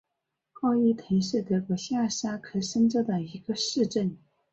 [0.63, 4.17] 奥伊滕是德国下萨克森州的一个市镇。